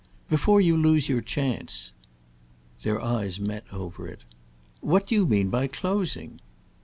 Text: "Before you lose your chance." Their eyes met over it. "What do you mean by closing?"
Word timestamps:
"Before 0.31 0.59
you 0.59 0.75
lose 0.75 1.07
your 1.09 1.21
chance." 1.21 1.93
Their 2.81 2.99
eyes 2.99 3.39
met 3.39 3.65
over 3.71 4.07
it. 4.07 4.23
"What 4.79 5.05
do 5.05 5.13
you 5.13 5.27
mean 5.27 5.51
by 5.51 5.67
closing?" 5.67 6.39